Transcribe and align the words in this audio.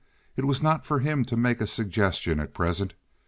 It 0.35 0.45
was 0.45 0.63
not 0.63 0.83
for 0.83 0.97
him 0.97 1.23
to 1.25 1.37
make 1.37 1.61
a 1.61 1.67
suggestion 1.67 2.39
at 2.39 2.55
present. 2.55 2.95